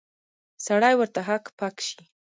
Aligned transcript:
سړی 0.65 0.93
ورته 0.97 1.19
هک 1.27 1.45
پک 1.57 1.75
شي. 1.87 2.01